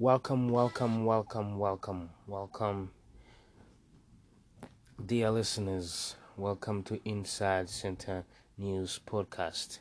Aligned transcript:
Welcome, 0.00 0.48
welcome, 0.48 1.04
welcome, 1.04 1.58
welcome, 1.58 2.08
welcome, 2.26 2.90
dear 5.04 5.30
listeners. 5.30 6.16
Welcome 6.38 6.82
to 6.84 6.98
Inside 7.06 7.68
Center 7.68 8.24
News 8.56 8.98
Podcast. 9.06 9.80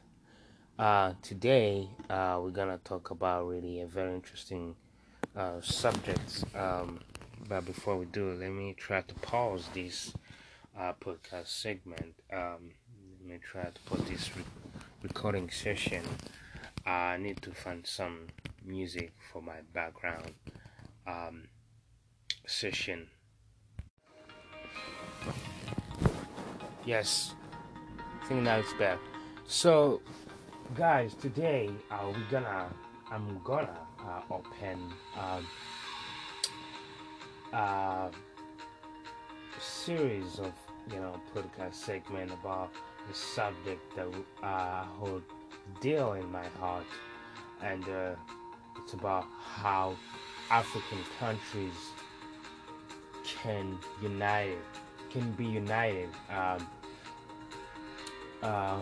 Uh, 0.78 1.14
today, 1.22 1.88
uh, 2.10 2.38
we're 2.44 2.50
gonna 2.50 2.82
talk 2.84 3.12
about 3.12 3.48
really 3.48 3.80
a 3.80 3.88
very 3.88 4.14
interesting 4.14 4.76
uh, 5.38 5.62
subject. 5.62 6.44
Um, 6.54 7.00
but 7.48 7.64
before 7.64 7.96
we 7.96 8.06
do, 8.06 8.34
let 8.34 8.52
me 8.52 8.74
try 8.78 9.00
to 9.00 9.16
pause 9.22 9.70
this 9.74 10.14
uh, 10.78 10.92
podcast 11.00 11.48
segment. 11.48 12.14
Um, 12.30 12.72
let 13.22 13.30
me 13.30 13.40
try 13.42 13.64
to 13.64 13.82
put 13.86 14.06
this 14.06 14.36
re- 14.36 14.44
recording 15.02 15.50
session. 15.50 16.04
I 16.86 17.16
need 17.16 17.42
to 17.44 17.52
find 17.52 17.88
some 17.88 18.28
music 18.66 19.12
for 19.32 19.42
my 19.42 19.62
background 19.74 20.34
um, 21.08 21.48
session. 22.46 23.08
Yes, 26.86 27.34
I 28.22 28.26
think 28.28 28.44
now 28.44 28.58
it's 28.58 28.74
better. 28.74 29.00
So, 29.48 30.02
guys, 30.76 31.14
today 31.16 31.70
uh, 31.92 32.00
we're 32.08 32.32
gonna, 32.32 32.68
I'm 33.12 33.40
gonna 33.44 33.78
uh, 34.00 34.22
open 34.34 34.92
um, 35.18 35.48
uh, 37.54 38.10
a 39.58 39.62
series 39.62 40.40
of 40.40 40.54
you 40.92 41.00
know 41.00 41.20
podcast 41.36 41.76
segment 41.76 42.32
about 42.32 42.72
the 43.08 43.14
subject 43.14 43.96
that 43.96 44.08
uh, 44.44 44.84
hold 45.00 45.24
dear 45.82 46.16
in 46.18 46.32
my 46.32 46.46
heart, 46.60 46.86
and 47.62 47.84
uh, 47.90 48.16
it's 48.84 48.94
about 48.94 49.26
how 49.42 49.96
African 50.50 51.00
countries 51.20 51.74
can 53.24 53.78
unite, 54.02 54.58
can 55.10 55.32
be 55.34 55.46
united 55.46 56.10
um, 56.30 56.68
uh, 58.42 58.82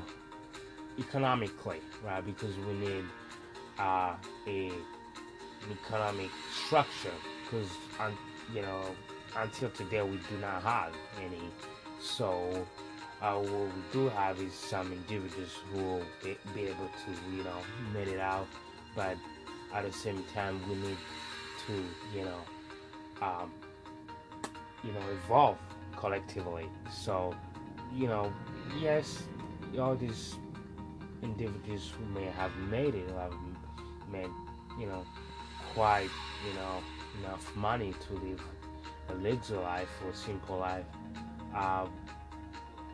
economically, 0.99 1.81
right? 2.05 2.25
Because 2.25 2.55
we 2.59 2.73
need 2.73 3.05
uh, 3.79 4.13
a 4.47 4.67
an 4.67 5.77
economic 5.85 6.29
structure. 6.65 7.11
Because 7.43 7.69
you 8.53 8.61
know, 8.61 8.81
until 9.35 9.69
today 9.71 10.01
we 10.01 10.17
do 10.29 10.37
not 10.39 10.63
have 10.63 10.93
any. 11.19 11.41
So 11.99 12.65
uh, 13.21 13.35
what 13.35 13.49
we 13.49 13.81
do 13.91 14.09
have 14.09 14.39
is 14.39 14.53
some 14.53 14.91
individuals 14.91 15.51
who 15.71 15.83
will 15.83 16.03
be, 16.23 16.37
be 16.53 16.61
able 16.67 16.87
to, 16.87 17.35
you 17.35 17.43
know, 17.43 17.59
make 17.93 18.07
it 18.07 18.19
out, 18.19 18.47
but 18.95 19.17
at 19.77 19.85
the 19.85 19.93
same 19.93 20.23
time 20.33 20.59
we 20.67 20.75
need 20.75 20.97
to, 21.67 21.73
you 22.17 22.25
know, 22.25 22.41
um, 23.21 23.51
you 24.83 24.91
know, 24.91 24.99
evolve 25.11 25.57
collectively. 25.95 26.65
So, 26.91 27.35
you 27.93 28.07
know, 28.07 28.33
yes, 28.81 29.23
all 29.79 29.95
these 29.95 30.35
individuals 31.21 31.91
who 31.95 32.19
may 32.19 32.25
have 32.25 32.55
made 32.69 32.95
it 32.95 33.09
have 33.11 33.33
made, 34.11 34.29
you 34.79 34.87
know, 34.87 35.05
quite, 35.73 36.09
you 36.47 36.53
know, 36.55 36.81
enough 37.19 37.55
money 37.55 37.93
to 38.07 38.13
live 38.25 38.41
a 39.09 39.15
legal 39.15 39.61
life 39.61 39.89
or 40.05 40.13
simple 40.13 40.57
life. 40.57 40.85
Uh, 41.55 41.85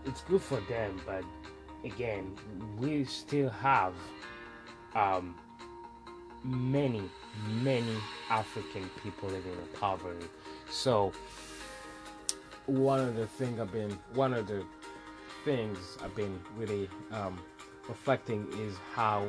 it's 0.06 0.22
good 0.24 0.42
for 0.42 0.60
them, 0.62 1.00
but 1.06 1.24
again, 1.86 2.36
we 2.78 3.06
still 3.06 3.50
have 3.50 3.94
um, 4.96 5.36
many, 6.44 7.02
many 7.62 7.96
African 8.30 8.90
people 9.02 9.30
living 9.30 9.54
in 9.54 9.80
poverty. 9.80 10.26
So 10.70 11.12
one 12.66 13.00
of 13.00 13.16
the 13.16 13.28
things 13.28 13.60
I've 13.60 13.72
been, 13.72 13.98
one 14.14 14.34
of 14.34 14.48
the 14.48 14.64
things 15.46 15.78
I've 16.04 16.16
been 16.16 16.40
really 16.58 16.90
um, 17.12 17.40
reflecting 17.88 18.48
is 18.60 18.76
how 18.94 19.28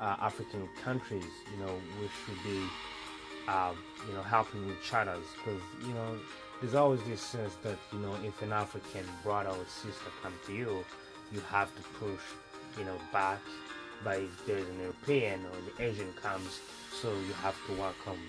uh, 0.00 0.16
African 0.20 0.68
countries, 0.82 1.24
you 1.52 1.64
know, 1.64 1.72
we 2.00 2.08
should 2.08 2.42
be, 2.42 2.62
um, 3.48 3.76
you 4.08 4.14
know, 4.14 4.22
helping 4.22 4.68
each 4.70 4.92
other 4.92 5.16
because 5.36 5.60
you 5.86 5.94
know 5.94 6.16
there's 6.60 6.74
always 6.74 7.02
this 7.04 7.20
sense 7.20 7.54
that 7.62 7.78
you 7.92 7.98
know 7.98 8.14
if 8.24 8.40
an 8.42 8.52
African 8.52 9.04
brother 9.22 9.50
or 9.50 9.64
sister 9.66 10.10
come 10.22 10.32
to 10.46 10.52
you, 10.52 10.84
you 11.32 11.40
have 11.50 11.74
to 11.76 11.82
push, 11.98 12.20
you 12.78 12.84
know, 12.84 12.96
back. 13.12 13.40
But 14.04 14.20
if 14.20 14.46
there's 14.46 14.68
an 14.68 14.80
European 14.80 15.40
or 15.40 15.56
the 15.66 15.84
Asian 15.84 16.12
comes, 16.14 16.60
so 17.00 17.10
you 17.10 17.32
have 17.42 17.56
to 17.66 17.72
welcome 17.74 18.20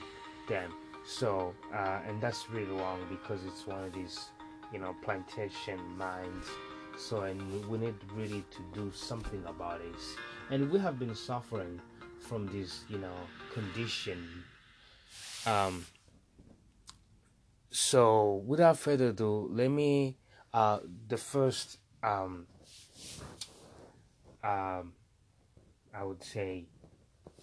them. 0.48 0.74
So 1.06 1.54
uh, 1.74 2.00
and 2.08 2.22
that's 2.22 2.50
really 2.50 2.72
wrong 2.72 3.00
because 3.10 3.46
it's 3.46 3.66
one 3.66 3.84
of 3.84 3.94
these, 3.94 4.30
you 4.74 4.80
know, 4.80 4.96
plantation 5.04 5.80
mines. 5.98 6.46
So 6.98 7.22
and 7.22 7.40
we 7.70 7.78
need 7.78 7.96
really 8.16 8.44
to 8.52 8.60
do 8.74 8.92
something 8.94 9.44
about 9.46 9.80
this. 9.80 10.16
And 10.50 10.72
we 10.72 10.80
have 10.80 10.98
been 10.98 11.16
suffering 11.16 11.80
from 12.20 12.48
this, 12.48 12.84
you 12.90 12.98
know, 12.98 13.14
condition. 13.54 14.44
Um, 15.46 15.86
so 17.70 18.44
without 18.46 18.78
further 18.78 19.10
ado 19.10 19.50
let 19.52 19.70
me 19.70 20.18
uh 20.54 20.80
the 21.08 21.18
first 21.18 21.78
um 22.02 22.48
um 24.44 24.94
i 25.98 26.04
would 26.04 26.24
say 26.24 26.66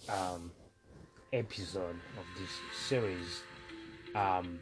um 0.08 0.50
episode 1.32 1.96
of 2.18 2.26
this 2.38 2.50
series 2.88 3.42
um 4.14 4.58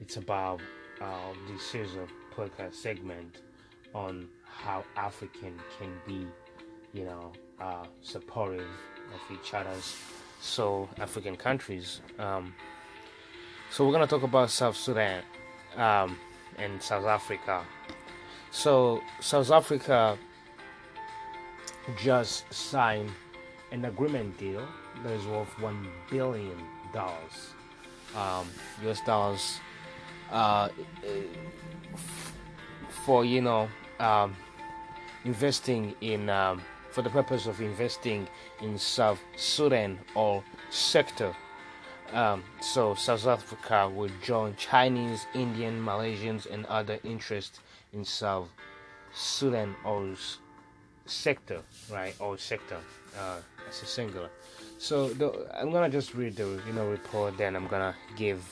it's 0.00 0.16
about 0.16 0.60
uh 1.00 1.32
this 1.48 1.62
series 1.62 1.94
of 1.96 2.08
podcast 2.36 2.74
segment 2.74 3.38
on 3.94 4.28
how 4.44 4.82
african 4.96 5.58
can 5.78 5.92
be 6.06 6.26
you 6.92 7.04
know 7.04 7.32
uh 7.60 7.84
supportive 8.02 8.60
of 9.14 9.36
each 9.36 9.52
other's 9.54 9.96
so 10.40 10.88
african 10.98 11.36
countries 11.36 12.00
um 12.18 12.54
so 13.74 13.84
we're 13.84 13.92
gonna 13.92 14.06
talk 14.06 14.22
about 14.22 14.50
South 14.50 14.76
Sudan 14.76 15.24
um, 15.76 16.16
and 16.58 16.80
South 16.80 17.06
Africa. 17.06 17.64
So 18.52 19.00
South 19.18 19.50
Africa 19.50 20.16
just 21.96 22.44
signed 22.54 23.10
an 23.74 23.84
agreement 23.86 24.38
deal 24.38 24.66
that 25.02 25.12
is 25.12 25.26
worth 25.26 25.58
one 25.60 25.86
billion 26.08 26.56
dollars, 26.92 27.52
um, 28.16 28.46
U.S. 28.82 29.00
dollars, 29.04 29.60
uh, 30.30 30.68
for 33.04 33.24
you 33.24 33.42
know 33.42 33.68
um, 33.98 34.36
investing 35.24 35.94
in 36.00 36.30
um, 36.30 36.62
for 36.90 37.02
the 37.02 37.10
purpose 37.10 37.46
of 37.46 37.60
investing 37.60 38.28
in 38.62 38.78
South 38.78 39.20
Sudan 39.36 39.98
or 40.14 40.42
sector 40.70 41.34
um, 42.12 42.44
so 42.60 42.94
South 42.94 43.26
Africa 43.26 43.90
will 43.92 44.10
join 44.22 44.54
Chinese, 44.54 45.26
Indian, 45.34 45.80
Malaysians, 45.80 46.46
and 46.48 46.64
other 46.66 47.00
interests 47.02 47.58
in 47.92 48.04
South 48.04 48.48
Sudan 49.12 49.74
or 49.84 50.14
sector, 51.06 51.60
right? 51.90 52.14
Or 52.20 52.38
sector, 52.38 52.78
uh, 53.18 53.38
as 53.68 53.82
a 53.82 53.86
singular. 53.86 54.30
So 54.78 55.08
the, 55.08 55.46
I'm 55.58 55.70
gonna 55.70 55.90
just 55.90 56.14
read 56.14 56.36
the 56.36 56.60
you 56.66 56.72
know 56.72 56.86
report, 56.86 57.38
then 57.38 57.56
I'm 57.56 57.66
gonna 57.66 57.94
give 58.16 58.42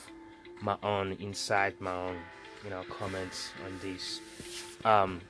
my 0.61 0.77
own 0.83 1.13
insight, 1.13 1.79
my 1.81 1.93
own 1.93 2.17
you 2.63 2.69
know 2.69 2.83
comments 2.89 3.51
on 3.65 3.79
this. 3.81 4.19
Um, 4.85 5.21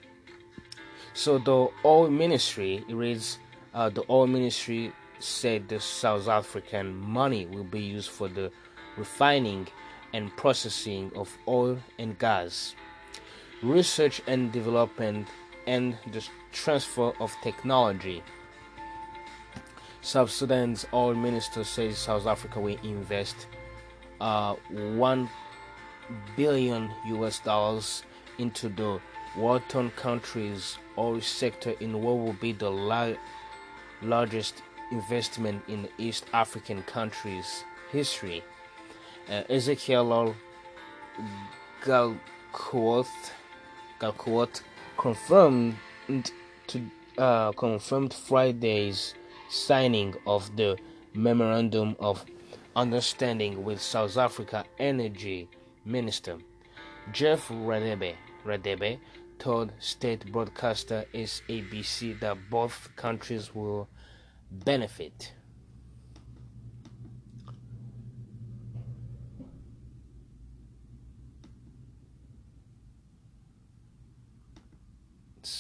so 1.13 1.37
the 1.37 1.69
oil 1.85 2.09
ministry 2.09 2.83
it 2.87 2.93
reads 2.93 3.39
uh, 3.73 3.89
the 3.89 4.03
oil 4.09 4.27
ministry 4.27 4.93
said 5.19 5.67
the 5.69 5.79
South 5.79 6.27
African 6.27 6.95
money 6.95 7.45
will 7.45 7.63
be 7.63 7.79
used 7.79 8.09
for 8.09 8.27
the 8.27 8.51
refining 8.97 9.67
and 10.13 10.35
processing 10.37 11.11
of 11.15 11.35
oil 11.47 11.79
and 11.97 12.17
gas, 12.19 12.75
research 13.61 14.21
and 14.27 14.51
development, 14.51 15.27
and 15.67 15.97
the 16.11 16.25
transfer 16.51 17.13
of 17.19 17.35
technology. 17.41 18.23
South 20.01 20.29
Sudan's 20.29 20.85
oil 20.93 21.15
minister 21.15 21.63
says 21.63 21.97
South 21.97 22.27
Africa 22.27 22.59
will 22.59 22.77
invest 22.83 23.47
uh, 24.19 24.55
1 24.69 25.29
billion 26.35 26.91
US 27.05 27.39
dollars 27.39 28.03
into 28.37 28.69
the 28.69 28.99
Wharton 29.37 29.91
country's 29.91 30.77
oil 30.97 31.21
sector 31.21 31.73
in 31.79 32.01
what 32.01 32.17
will 32.17 32.33
be 32.33 32.51
the 32.51 32.69
la- 32.69 33.13
largest 34.01 34.61
investment 34.91 35.63
in 35.67 35.87
East 35.97 36.25
African 36.33 36.83
countries' 36.83 37.63
history. 37.91 38.43
Uh, 39.29 39.43
Ezekiel 39.49 40.35
Gatkuoth, 41.83 43.31
Gatkuoth 43.99 44.61
confirmed 44.97 45.75
to 46.67 46.81
uh, 47.17 47.51
confirmed 47.53 48.13
Friday's 48.13 49.13
signing 49.49 50.15
of 50.25 50.55
the 50.55 50.77
memorandum 51.13 51.95
of 51.99 52.25
understanding 52.75 53.63
with 53.63 53.81
South 53.81 54.17
Africa 54.17 54.65
Energy 54.79 55.47
Minister 55.85 56.37
Jeff 57.11 57.49
Radebe, 57.49 58.15
Radebe 58.45 58.97
told 59.37 59.73
state 59.79 60.31
broadcaster 60.31 61.05
SABC 61.13 62.19
that 62.21 62.37
both 62.49 62.89
countries 62.95 63.53
will 63.53 63.89
benefit. 64.49 65.33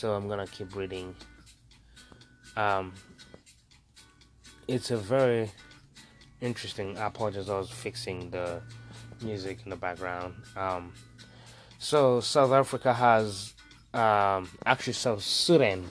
So 0.03 0.13
I'm 0.13 0.27
gonna 0.27 0.45
keep 0.45 0.75
reading. 0.75 1.15
Um, 2.57 2.91
it's 4.67 4.91
a 4.91 4.97
very 4.97 5.49
interesting. 6.41 6.97
I 6.97 7.05
apologize, 7.05 7.47
I 7.49 7.57
was 7.57 7.69
fixing 7.69 8.29
the 8.29 8.61
music 9.21 9.59
in 9.63 9.69
the 9.69 9.77
background. 9.77 10.33
Um, 10.57 10.91
so 11.79 12.19
South 12.19 12.51
Africa 12.51 12.93
has, 12.93 13.53
um, 13.93 14.49
actually 14.65 14.91
South 14.91 15.23
Sudan 15.23 15.89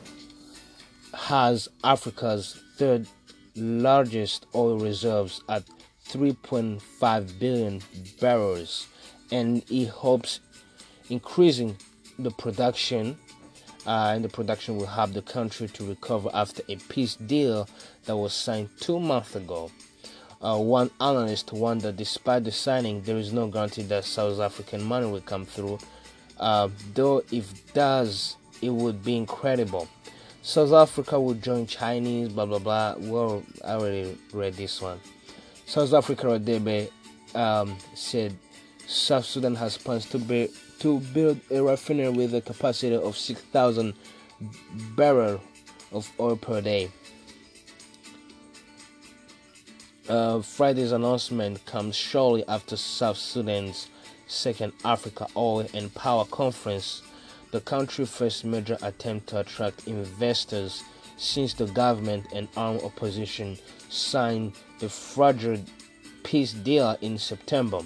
has 1.14 1.70
Africa's 1.82 2.62
third 2.76 3.06
largest 3.56 4.44
oil 4.55 4.79
reserves 4.79 5.41
at 5.49 5.64
3.5 6.11 7.38
billion 7.38 7.81
barrels, 8.20 8.88
and 9.31 9.64
it 9.70 9.87
hopes 9.87 10.41
increasing 11.09 11.79
the 12.19 12.31
production. 12.32 13.17
Uh, 13.87 14.12
and 14.14 14.25
the 14.25 14.29
production 14.29 14.76
will 14.76 14.87
help 14.87 15.12
the 15.12 15.23
country 15.23 15.67
to 15.69 15.84
recover 15.84 16.31
after 16.32 16.62
a 16.69 16.76
peace 16.76 17.17
deal 17.17 17.69
that 18.05 18.17
was 18.17 18.32
signed 18.32 18.69
two 18.81 19.00
months 19.00 19.34
ago. 19.34 19.70
Uh, 20.40 20.58
one 20.58 20.90
analyst 21.00 21.52
warned 21.52 21.81
that 21.82 21.96
despite 21.96 22.44
the 22.44 22.52
signing, 22.52 23.02
there 23.02 23.17
is 23.17 23.32
no 23.32 23.46
guarantee 23.46 23.82
that 23.82 24.05
South 24.05 24.40
African 24.40 24.82
money 24.82 25.06
will 25.06 25.20
come 25.20 25.46
through. 25.46 25.79
Uh, 26.38 26.69
though, 26.94 27.19
if 27.31 27.52
it 27.52 27.75
does, 27.75 28.37
it 28.61 28.70
would 28.70 29.05
be 29.05 29.17
incredible. 29.17 29.88
South 30.43 30.73
Africa 30.73 31.20
will 31.20 31.35
join 31.35 31.67
Chinese, 31.67 32.28
blah 32.31 32.46
blah 32.46 32.58
blah. 32.58 32.94
Well, 32.99 33.44
I 33.64 33.75
already 33.75 34.19
read 34.32 34.55
this 34.55 34.81
one. 34.81 34.99
South 35.67 35.93
Africa 35.93 36.26
Radebe 36.26 36.90
um, 37.37 37.76
said 37.94 38.37
South 38.87 39.25
Sudan 39.25 39.55
has 39.55 39.79
plans 39.79 40.06
to, 40.06 40.19
be, 40.19 40.49
to 40.81 41.00
build 41.00 41.40
a 41.50 41.62
refinery 41.62 42.11
with 42.11 42.34
a 42.34 42.40
capacity 42.40 42.94
of 42.94 43.17
6,000 43.17 43.94
barrels 44.96 45.40
of 45.93 46.11
oil 46.19 46.37
per 46.37 46.61
day. 46.61 46.90
Uh, 50.08 50.43
Friday's 50.43 50.93
announcement 50.93 51.64
comes 51.64 51.96
shortly 51.96 52.44
after 52.49 52.76
South 52.76 53.17
Sudan's 53.17 53.88
second 54.26 54.73
Africa 54.85 55.26
Oil 55.37 55.67
and 55.75 55.94
Power 55.94 56.25
Conference 56.25 57.02
the 57.52 57.61
country's 57.61 58.11
first 58.11 58.46
major 58.46 58.78
attempt 58.81 59.28
to 59.28 59.40
attract 59.40 59.87
investors 59.87 60.82
since 61.19 61.52
the 61.52 61.67
government 61.67 62.26
and 62.35 62.49
armed 62.56 62.81
opposition 62.82 63.58
signed 63.90 64.55
the 64.78 64.88
fragile 64.88 65.58
peace 66.25 66.55
deal 66.55 66.96
in 67.02 67.19
September. 67.19 67.81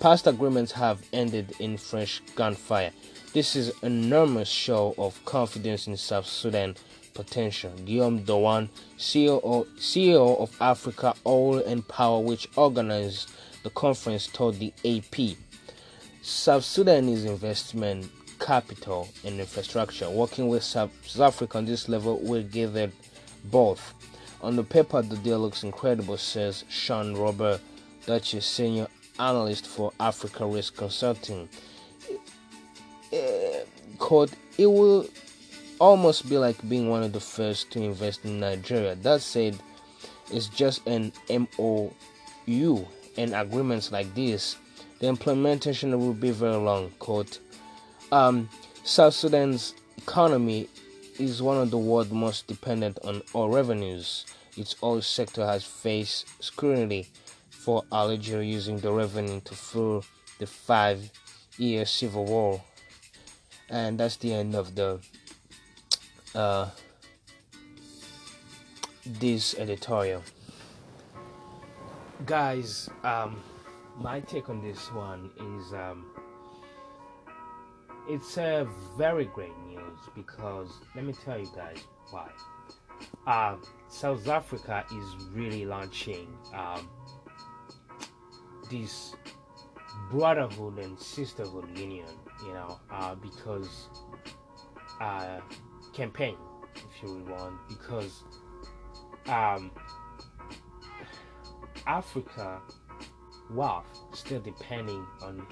Past 0.00 0.26
agreements 0.26 0.72
have 0.72 1.06
ended 1.12 1.52
in 1.58 1.76
fresh 1.76 2.22
gunfire. 2.34 2.90
This 3.34 3.54
is 3.54 3.68
an 3.82 4.04
enormous 4.04 4.48
show 4.48 4.94
of 4.96 5.22
confidence 5.26 5.86
in 5.86 5.98
South 5.98 6.24
Sudan 6.24 6.74
potential. 7.12 7.70
Guillaume 7.84 8.20
Doane, 8.20 8.70
CEO, 8.96 9.66
CEO 9.76 10.40
of 10.40 10.56
Africa 10.58 11.14
Oil 11.26 11.58
and 11.58 11.86
Power, 11.86 12.18
which 12.18 12.48
organized 12.56 13.30
the 13.62 13.68
conference, 13.68 14.26
told 14.26 14.58
the 14.58 14.72
AP. 14.86 15.36
South 16.22 16.64
Sudanese 16.64 17.26
investment 17.26 18.10
capital 18.38 19.06
and 19.26 19.38
infrastructure. 19.38 20.08
Working 20.08 20.48
with 20.48 20.64
South 20.64 20.90
Africa 21.20 21.58
on 21.58 21.66
this 21.66 21.90
level 21.90 22.18
will 22.20 22.42
give 22.44 22.74
it 22.74 22.90
both. 23.44 23.92
On 24.40 24.56
the 24.56 24.64
paper, 24.64 25.02
the 25.02 25.18
deal 25.18 25.40
looks 25.40 25.62
incredible, 25.62 26.16
says 26.16 26.64
Sean 26.70 27.14
Robert, 27.14 27.60
Dutch 28.06 28.34
senior 28.42 28.86
analyst 29.20 29.66
for 29.66 29.92
Africa 30.00 30.46
Risk 30.46 30.76
Consulting. 30.76 31.48
Uh, 33.12 33.16
quote, 33.98 34.30
it 34.58 34.66
will 34.66 35.06
almost 35.78 36.28
be 36.28 36.38
like 36.38 36.56
being 36.68 36.88
one 36.88 37.02
of 37.02 37.12
the 37.12 37.20
first 37.20 37.70
to 37.72 37.82
invest 37.82 38.24
in 38.24 38.40
Nigeria. 38.40 38.94
That 38.96 39.20
said, 39.20 39.58
it's 40.32 40.48
just 40.48 40.86
an 40.86 41.12
MOU 41.28 42.86
and 43.16 43.34
agreements 43.34 43.92
like 43.92 44.14
this. 44.14 44.56
The 45.00 45.08
implementation 45.08 45.98
will 45.98 46.14
be 46.14 46.30
very 46.30 46.56
long. 46.56 46.90
Quote, 46.98 47.38
um, 48.12 48.48
South 48.84 49.14
Sudan's 49.14 49.74
economy 49.98 50.68
is 51.18 51.42
one 51.42 51.58
of 51.58 51.70
the 51.70 51.78
world's 51.78 52.10
most 52.10 52.46
dependent 52.46 52.98
on 53.04 53.22
oil 53.34 53.50
revenues. 53.50 54.24
Its 54.56 54.76
oil 54.82 55.00
sector 55.00 55.46
has 55.46 55.64
faced 55.64 56.26
scrutiny 56.42 57.08
for 57.60 57.84
Algeria 57.92 58.48
using 58.48 58.78
the 58.78 58.90
revenue 58.90 59.40
to 59.42 59.54
fuel 59.54 60.04
the 60.38 60.46
five 60.46 61.10
year 61.58 61.84
civil 61.84 62.24
war. 62.24 62.62
And 63.68 64.00
that's 64.00 64.16
the 64.16 64.32
end 64.32 64.54
of 64.54 64.74
the 64.74 64.98
uh, 66.34 66.70
this 69.04 69.54
editorial. 69.58 70.22
Guys, 72.24 72.88
um, 73.04 73.42
my 73.98 74.20
take 74.20 74.48
on 74.48 74.62
this 74.62 74.90
one 74.92 75.30
is 75.36 75.74
um, 75.74 76.06
it's 78.08 78.38
a 78.38 78.66
very 78.96 79.26
great 79.26 79.56
news 79.68 79.98
because 80.14 80.68
let 80.94 81.04
me 81.04 81.12
tell 81.24 81.38
you 81.38 81.48
guys 81.54 81.78
why. 82.10 82.28
Uh, 83.26 83.56
South 83.88 84.26
Africa 84.28 84.84
is 84.92 85.26
really 85.32 85.64
launching 85.64 86.28
um, 86.54 86.88
this 88.70 89.14
brotherhood 90.10 90.78
and 90.78 90.98
sisterhood 90.98 91.76
union, 91.76 92.06
you 92.46 92.52
know, 92.52 92.80
uh, 92.90 93.14
because 93.14 93.88
uh, 95.00 95.40
campaign, 95.92 96.36
if 96.74 97.02
you 97.02 97.24
want, 97.28 97.56
because 97.68 98.22
um, 99.28 99.70
Africa 101.86 102.60
wealth 103.50 103.86
still 104.12 104.40
depending 104.40 105.04
on 105.22 105.46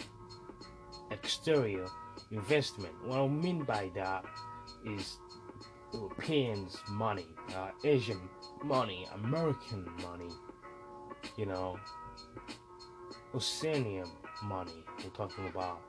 exterior 1.11 1.87
investment. 2.31 2.95
What 3.05 3.19
I 3.19 3.27
mean 3.29 3.65
by 3.65 3.91
that 3.95 4.25
is 4.85 5.19
Europeans' 5.93 6.79
money, 6.91 7.27
uh, 7.57 7.71
Asian 7.85 8.21
money, 8.63 9.07
American 9.15 9.89
money, 10.03 10.31
you 11.37 11.47
know, 11.47 11.79
Oceanian 13.35 14.09
money. 14.43 14.85
We're 15.03 15.11
talking 15.11 15.47
about 15.49 15.81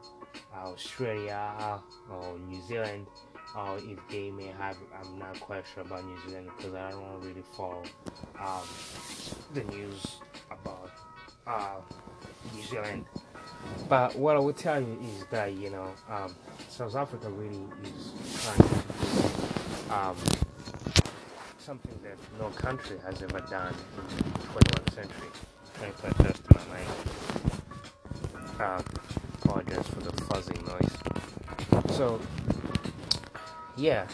Australia 0.56 1.82
or 2.12 2.38
New 2.40 2.62
Zealand, 2.68 3.08
or 3.56 3.78
if 3.78 4.00
they 4.10 4.32
may 4.32 4.54
have. 4.60 4.78
I'm 5.00 5.18
not 5.18 5.40
quite 5.40 5.64
sure 5.74 5.84
about 5.84 6.06
New 6.06 6.18
Zealand 6.28 6.50
because 6.58 6.74
I 6.74 6.92
don't 6.92 7.22
really 7.22 7.44
follow 7.56 7.84
um, 8.40 8.68
the 9.54 9.64
news 9.64 10.18
about 10.52 10.92
uh, 11.48 11.82
New 12.56 12.64
Zealand 12.64 13.06
but 13.88 14.16
what 14.16 14.36
I 14.36 14.40
will 14.40 14.54
tell 14.54 14.82
you 14.82 15.00
is 15.04 15.26
that 15.32 15.54
you 15.54 15.70
know 15.70 15.90
um, 16.10 16.36
South 16.70 16.96
Africa 16.96 17.30
really 17.30 17.64
is 17.84 18.14
trying 18.44 18.70
to 18.70 18.76
do 18.76 19.94
um, 19.94 20.16
something 21.58 22.00
that 22.04 22.18
no 22.40 22.50
country 22.50 22.98
has 23.06 23.22
ever 23.22 23.40
done 23.50 23.74
in 23.98 24.18
the 24.18 24.40
21st 24.40 24.94
century. 24.94 25.30
To 25.80 26.08
adjust 26.08 26.44
to 26.44 26.56
my 26.56 26.78
mic. 26.78 27.29
Apologize 28.60 29.88
for 29.88 30.02
the 30.02 30.12
fuzzy 30.24 30.60
noise. 30.64 31.96
So, 31.96 32.20
yeah. 33.78 34.08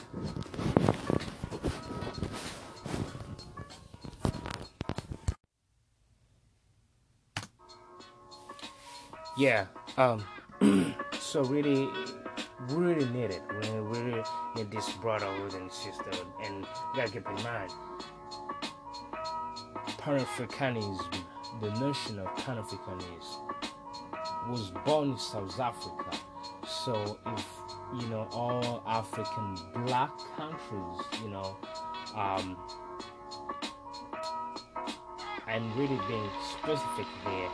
yeah 9.37 9.65
um 9.97 10.23
so 11.19 11.43
really 11.43 11.89
really 12.69 13.05
need 13.07 13.31
it 13.31 13.41
we 13.61 13.99
really 13.99 14.23
need 14.55 14.71
this 14.71 14.89
brotherhood 14.93 15.53
and 15.55 15.69
sisterhood 15.71 16.25
and 16.41 16.65
gotta 16.95 17.11
keep 17.11 17.27
in 17.27 17.43
mind 17.43 17.71
pan-africanism 19.97 21.05
the 21.61 21.69
notion 21.79 22.19
of 22.19 22.27
pan-africanism 22.37 23.44
was 24.49 24.71
born 24.85 25.11
in 25.11 25.17
south 25.17 25.59
africa 25.59 26.17
so 26.67 27.19
if 27.27 27.45
you 27.99 28.07
know 28.07 28.27
all 28.31 28.83
african 28.87 29.57
black 29.85 30.11
countries 30.37 31.21
you 31.23 31.29
know 31.29 31.57
um 32.15 32.57
and 35.47 35.75
really 35.75 35.99
being 36.07 36.29
specific 36.51 37.05
here, 37.23 37.49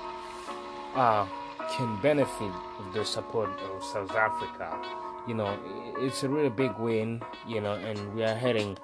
uh, 0.95 1.25
can 1.69 1.99
benefit 2.01 2.51
the 2.93 3.03
support 3.03 3.49
of 3.49 3.83
South 3.83 4.15
Africa. 4.15 4.79
You 5.27 5.35
know, 5.35 5.57
it's 5.97 6.23
a 6.23 6.29
really 6.29 6.49
big 6.49 6.77
win, 6.77 7.21
you 7.47 7.61
know, 7.61 7.73
and 7.73 8.13
we 8.15 8.23
are 8.23 8.33
heading 8.33 8.77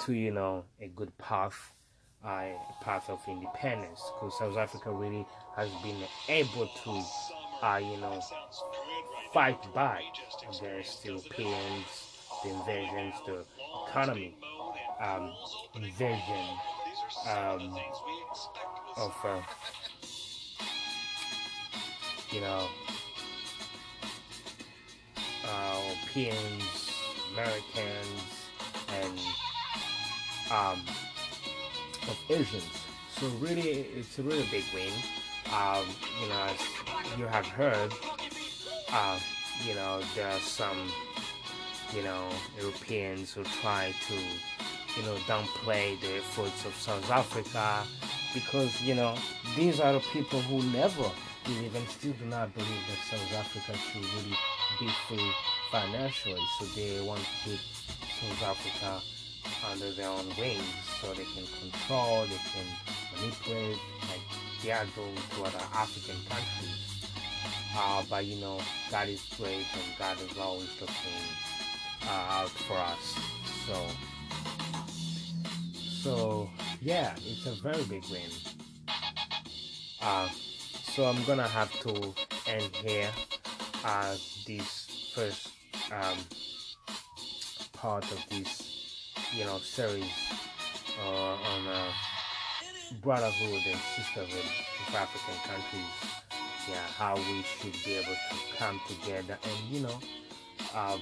to, 0.00 0.12
you 0.12 0.32
know, 0.32 0.64
a 0.80 0.88
good 0.88 1.16
path, 1.18 1.72
uh, 2.24 2.48
path 2.82 3.08
of 3.08 3.20
independence 3.28 4.02
because 4.14 4.36
South 4.38 4.56
Africa 4.56 4.90
really 4.90 5.24
has 5.54 5.70
been 5.82 6.02
able 6.28 6.66
to, 6.66 7.02
uh, 7.62 7.80
you 7.82 7.96
know, 7.98 8.20
fight 9.32 9.58
back 9.74 10.02
against 10.42 11.02
the 11.02 11.08
Europeans, 11.08 11.86
the 12.42 12.50
invasions, 12.50 13.14
the 13.26 13.44
economy 13.88 14.36
um, 15.00 15.32
invasion 15.74 16.46
um, 17.28 17.76
of, 18.96 19.14
uh, 19.24 19.40
you 22.30 22.40
know, 22.40 22.66
uh, 25.44 25.80
Europeans, 26.16 26.90
Americans, 27.32 28.46
and 29.02 29.18
um, 30.50 30.80
of 32.08 32.16
Asians. 32.28 32.64
So 33.18 33.26
really, 33.40 33.70
it's 33.96 34.18
a 34.18 34.22
really 34.22 34.46
big 34.50 34.64
win. 34.74 34.92
Um, 35.52 35.84
you 36.20 36.28
know, 36.28 36.48
you 37.16 37.26
have 37.26 37.46
heard, 37.46 37.92
uh, 38.92 39.18
you 39.66 39.74
know, 39.74 40.00
there 40.14 40.28
are 40.28 40.38
some, 40.38 40.90
you 41.94 42.02
know, 42.02 42.28
Europeans 42.60 43.32
who 43.32 43.42
try 43.62 43.94
to, 44.08 44.14
you 44.14 45.02
know, 45.02 45.14
downplay 45.26 45.98
the 46.00 46.16
efforts 46.16 46.64
of 46.66 46.74
South 46.74 47.10
Africa 47.10 47.84
because, 48.34 48.82
you 48.82 48.94
know, 48.94 49.16
these 49.56 49.80
are 49.80 49.94
the 49.94 50.00
people 50.12 50.40
who 50.42 50.62
never 50.70 51.10
believe 51.44 51.74
and 51.74 51.88
still 51.88 52.12
do 52.12 52.26
not 52.26 52.52
believe 52.54 52.84
that 52.88 53.18
South 53.18 53.32
Africa 53.34 53.78
should 53.78 54.02
really 54.02 54.36
be 54.78 54.88
free 55.08 55.32
financially. 55.70 56.42
So 56.58 56.66
they 56.76 57.00
want 57.00 57.20
to 57.20 57.50
keep 57.50 57.60
South 58.20 58.42
Africa 58.42 59.00
under 59.70 59.90
their 59.92 60.08
own 60.08 60.26
wings 60.38 60.62
so 61.00 61.14
they 61.14 61.24
can 61.24 61.46
control, 61.60 62.26
they 62.26 62.40
can 62.52 62.66
manipulate, 63.14 63.78
like 64.02 64.20
they 64.62 64.72
are 64.72 64.84
doing 64.94 65.16
to 65.36 65.44
other 65.44 65.64
African 65.72 66.16
countries. 66.28 66.85
Uh, 67.78 68.02
but 68.08 68.24
you 68.24 68.36
know, 68.40 68.58
God 68.90 69.08
is 69.08 69.22
great 69.36 69.66
and 69.74 69.98
God 69.98 70.16
is 70.20 70.38
always 70.38 70.70
looking 70.80 70.94
uh, 72.08 72.26
out 72.30 72.48
for 72.48 72.76
us. 72.78 73.18
So, 73.66 73.86
so 75.74 76.50
yeah, 76.80 77.14
it's 77.26 77.44
a 77.46 77.54
very 77.62 77.84
big 77.84 78.04
win. 78.10 78.30
Uh, 80.00 80.28
so 80.94 81.04
I'm 81.04 81.22
gonna 81.24 81.46
have 81.48 81.70
to 81.80 82.14
end 82.46 82.74
here 82.76 83.10
uh, 83.84 84.16
this 84.46 85.12
first 85.14 85.48
um, 85.92 86.18
part 87.72 88.04
of 88.10 88.24
this, 88.30 89.12
you 89.34 89.44
know, 89.44 89.58
series 89.58 90.10
uh, 91.04 91.34
on 91.34 91.66
uh, 91.66 91.92
brotherhood 93.02 93.62
and 93.66 93.78
sisterhood 93.96 94.46
of 94.88 94.94
African 94.94 95.34
countries. 95.44 96.25
Yeah, 96.68 96.86
how 96.98 97.14
we 97.14 97.42
should 97.42 97.76
be 97.84 97.94
able 97.94 98.12
to 98.12 98.56
come 98.58 98.80
together 98.88 99.38
and 99.42 99.74
you 99.74 99.80
know, 99.82 99.98
uh, 100.74 100.98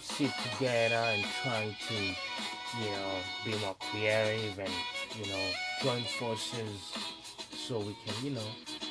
sit 0.00 0.30
together 0.52 0.94
and 0.94 1.24
try 1.42 1.76
to, 1.88 1.94
you 1.94 2.90
know, 2.90 3.14
be 3.44 3.58
more 3.58 3.76
creative 3.90 4.58
and 4.58 4.70
you 5.18 5.26
know, 5.30 5.44
join 5.82 6.02
forces 6.04 6.94
so 7.66 7.78
we 7.78 7.96
can, 8.04 8.24
you 8.24 8.30
know, 8.30 8.46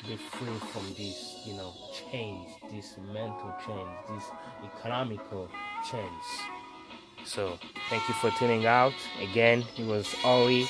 be 0.07 0.15
free 0.17 0.53
from 0.71 0.93
these, 0.95 1.37
you 1.45 1.53
know, 1.53 1.73
chains, 2.11 2.47
this 2.71 2.97
mental 3.13 3.53
chains, 3.65 3.89
this 4.09 4.25
economical 4.77 5.49
chains. 5.89 6.23
So 7.25 7.57
thank 7.89 8.07
you 8.07 8.15
for 8.15 8.31
tuning 8.31 8.65
out. 8.65 8.93
Again, 9.21 9.63
it 9.77 9.85
was 9.85 10.13
Ori 10.25 10.67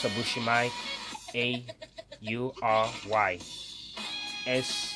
Sabushimai, 0.00 0.70
A 1.34 1.64
U 2.20 2.52
R 2.62 2.88
Y. 3.08 3.38
S 4.46 4.94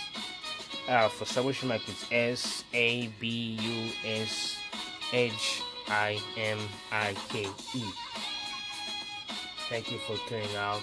uh, 0.88 1.08
for 1.08 1.24
Sabushimai 1.24 1.80
it's 1.88 2.06
S 2.10 2.64
A 2.72 3.08
B 3.20 3.58
U 3.60 3.90
S 4.04 4.56
H 5.12 5.62
I 5.88 6.20
M 6.36 6.58
I 6.90 7.14
K 7.28 7.46
E. 7.74 7.84
Thank 9.68 9.90
you 9.90 9.98
for 9.98 10.16
tuning 10.28 10.54
out. 10.56 10.82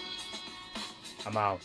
I'm 1.26 1.38
out. 1.38 1.62